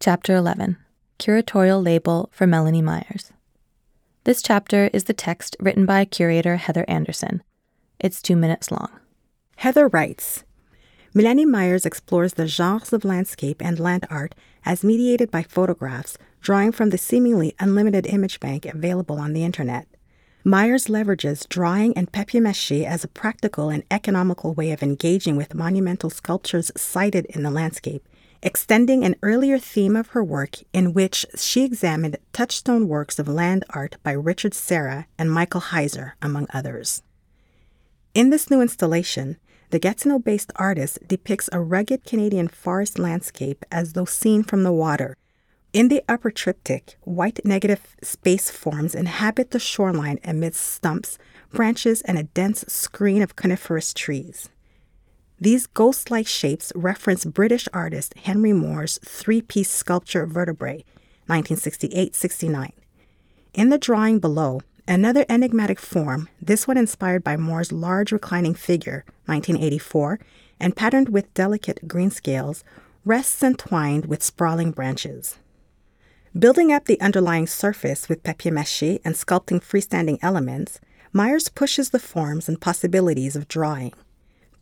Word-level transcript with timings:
Chapter 0.00 0.36
11 0.36 0.76
Curatorial 1.18 1.84
Label 1.84 2.28
for 2.30 2.46
Melanie 2.46 2.80
Myers. 2.80 3.32
This 4.22 4.40
chapter 4.40 4.88
is 4.92 5.04
the 5.04 5.12
text 5.12 5.56
written 5.58 5.86
by 5.86 6.04
curator 6.04 6.54
Heather 6.54 6.84
Anderson. 6.86 7.42
It's 7.98 8.22
two 8.22 8.36
minutes 8.36 8.70
long. 8.70 8.90
Heather 9.56 9.88
writes 9.88 10.44
Melanie 11.14 11.44
Myers 11.46 11.84
explores 11.84 12.34
the 12.34 12.46
genres 12.46 12.92
of 12.92 13.04
landscape 13.04 13.60
and 13.60 13.80
land 13.80 14.06
art 14.08 14.36
as 14.64 14.84
mediated 14.84 15.32
by 15.32 15.42
photographs, 15.42 16.16
drawing 16.40 16.70
from 16.70 16.90
the 16.90 16.98
seemingly 16.98 17.56
unlimited 17.58 18.06
image 18.06 18.38
bank 18.38 18.66
available 18.66 19.18
on 19.18 19.32
the 19.32 19.42
internet. 19.42 19.88
Myers 20.44 20.86
leverages 20.86 21.48
drawing 21.48 21.92
and 21.98 22.12
papier 22.12 22.40
mache 22.40 22.84
as 22.86 23.02
a 23.02 23.08
practical 23.08 23.68
and 23.68 23.82
economical 23.90 24.54
way 24.54 24.70
of 24.70 24.80
engaging 24.80 25.34
with 25.34 25.56
monumental 25.56 26.08
sculptures 26.08 26.70
sited 26.76 27.26
in 27.26 27.42
the 27.42 27.50
landscape 27.50 28.08
extending 28.42 29.04
an 29.04 29.16
earlier 29.22 29.58
theme 29.58 29.96
of 29.96 30.08
her 30.08 30.22
work 30.22 30.56
in 30.72 30.94
which 30.94 31.26
she 31.36 31.64
examined 31.64 32.16
touchstone 32.32 32.88
works 32.88 33.18
of 33.18 33.28
land 33.28 33.64
art 33.70 33.96
by 34.02 34.12
Richard 34.12 34.54
Serra 34.54 35.06
and 35.18 35.30
Michael 35.30 35.60
Heizer, 35.60 36.12
among 36.22 36.46
others. 36.52 37.02
In 38.14 38.30
this 38.30 38.50
new 38.50 38.60
installation, 38.60 39.36
the 39.70 39.78
Gatineau 39.78 40.18
based 40.18 40.52
artist 40.56 40.98
depicts 41.06 41.50
a 41.52 41.60
rugged 41.60 42.04
Canadian 42.04 42.48
forest 42.48 42.98
landscape 42.98 43.64
as 43.70 43.92
though 43.92 44.04
seen 44.06 44.42
from 44.42 44.62
the 44.62 44.72
water. 44.72 45.16
In 45.72 45.88
the 45.88 46.02
upper 46.08 46.30
triptych, 46.30 46.96
white 47.02 47.44
negative 47.44 47.94
space 48.02 48.50
forms 48.50 48.94
inhabit 48.94 49.50
the 49.50 49.58
shoreline 49.58 50.18
amidst 50.24 50.64
stumps, 50.64 51.18
branches, 51.52 52.00
and 52.02 52.18
a 52.18 52.22
dense 52.22 52.64
screen 52.68 53.20
of 53.20 53.36
coniferous 53.36 53.92
trees. 53.92 54.48
These 55.40 55.68
ghost 55.68 56.10
like 56.10 56.26
shapes 56.26 56.72
reference 56.74 57.24
British 57.24 57.68
artist 57.72 58.14
Henry 58.24 58.52
Moore's 58.52 58.98
three 59.04 59.40
piece 59.40 59.70
sculpture 59.70 60.26
Vertebrae, 60.26 60.84
1968 61.26 62.16
69. 62.16 62.72
In 63.54 63.68
the 63.68 63.78
drawing 63.78 64.18
below, 64.18 64.62
another 64.88 65.24
enigmatic 65.28 65.78
form, 65.78 66.28
this 66.42 66.66
one 66.66 66.76
inspired 66.76 67.22
by 67.22 67.36
Moore's 67.36 67.70
large 67.70 68.10
reclining 68.10 68.54
figure, 68.54 69.04
1984, 69.26 70.18
and 70.58 70.74
patterned 70.74 71.10
with 71.10 71.32
delicate 71.34 71.86
green 71.86 72.10
scales, 72.10 72.64
rests 73.04 73.40
entwined 73.40 74.06
with 74.06 74.24
sprawling 74.24 74.72
branches. 74.72 75.38
Building 76.36 76.72
up 76.72 76.86
the 76.86 77.00
underlying 77.00 77.46
surface 77.46 78.08
with 78.08 78.24
papier 78.24 78.52
mache 78.52 78.98
and 79.04 79.14
sculpting 79.14 79.62
freestanding 79.62 80.18
elements, 80.20 80.80
Myers 81.12 81.48
pushes 81.48 81.90
the 81.90 82.00
forms 82.00 82.48
and 82.48 82.60
possibilities 82.60 83.36
of 83.36 83.46
drawing. 83.46 83.92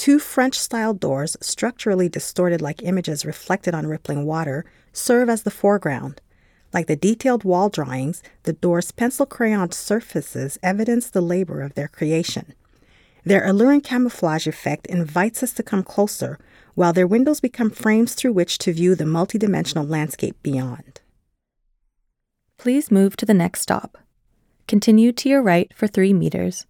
Two 0.00 0.18
French 0.18 0.58
style 0.58 0.94
doors, 0.94 1.36
structurally 1.42 2.08
distorted 2.08 2.62
like 2.62 2.82
images 2.82 3.26
reflected 3.26 3.74
on 3.74 3.86
rippling 3.86 4.24
water, 4.24 4.64
serve 4.94 5.28
as 5.28 5.42
the 5.42 5.50
foreground. 5.50 6.22
Like 6.72 6.86
the 6.86 6.96
detailed 6.96 7.44
wall 7.44 7.68
drawings, 7.68 8.22
the 8.44 8.54
doors' 8.54 8.92
pencil 8.92 9.26
crayon 9.26 9.72
surfaces 9.72 10.56
evidence 10.62 11.10
the 11.10 11.20
labor 11.20 11.60
of 11.60 11.74
their 11.74 11.86
creation. 11.86 12.54
Their 13.26 13.46
alluring 13.46 13.82
camouflage 13.82 14.46
effect 14.46 14.86
invites 14.86 15.42
us 15.42 15.52
to 15.52 15.62
come 15.62 15.82
closer, 15.82 16.38
while 16.74 16.94
their 16.94 17.06
windows 17.06 17.40
become 17.40 17.68
frames 17.68 18.14
through 18.14 18.32
which 18.32 18.56
to 18.60 18.72
view 18.72 18.94
the 18.94 19.04
multidimensional 19.04 19.86
landscape 19.86 20.42
beyond. 20.42 21.02
Please 22.56 22.90
move 22.90 23.18
to 23.18 23.26
the 23.26 23.34
next 23.34 23.60
stop. 23.60 23.98
Continue 24.66 25.12
to 25.12 25.28
your 25.28 25.42
right 25.42 25.70
for 25.76 25.86
three 25.86 26.14
meters, 26.14 26.64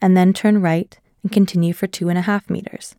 and 0.00 0.16
then 0.16 0.32
turn 0.32 0.62
right 0.62 0.96
and 1.26 1.32
continue 1.32 1.72
for 1.72 1.88
two 1.88 2.08
and 2.08 2.16
a 2.16 2.22
half 2.22 2.48
meters. 2.48 2.94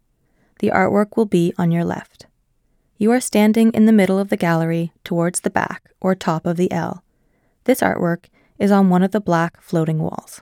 The 0.60 0.68
artwork 0.68 1.16
will 1.16 1.26
be 1.26 1.54
on 1.58 1.72
your 1.72 1.86
left. 1.86 2.26
You 2.98 3.10
are 3.14 3.22
standing 3.22 3.72
in 3.72 3.86
the 3.86 3.94
middle 3.94 4.20
of 4.20 4.28
the 4.28 4.36
gallery 4.36 4.92
towards 5.06 5.40
the 5.40 5.50
back 5.50 5.92
or 6.02 6.14
top 6.14 6.46
of 6.46 6.58
the 6.58 6.70
L. 6.70 7.06
This 7.64 7.80
artwork 7.80 8.26
is 8.60 8.70
on 8.70 8.90
one 8.90 9.02
of 9.02 9.12
the 9.12 9.22
black 9.22 9.62
floating 9.62 10.00
walls. 10.00 10.42